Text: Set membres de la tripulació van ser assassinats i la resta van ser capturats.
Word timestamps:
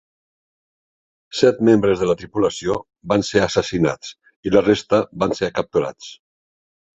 Set 1.41 1.59
membres 1.67 2.01
de 2.03 2.07
la 2.11 2.15
tripulació 2.21 2.77
van 3.13 3.25
ser 3.27 3.43
assassinats 3.49 4.15
i 4.49 4.55
la 4.57 4.65
resta 4.71 5.03
van 5.25 5.37
ser 5.43 5.53
capturats. 5.61 6.11